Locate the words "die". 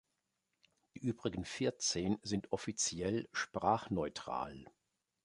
0.95-0.99